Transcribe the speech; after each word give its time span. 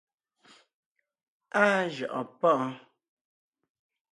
Áa 1.61 1.79
jʉʼɔɔn 1.95 2.27
páʼɔɔn. 2.39 2.71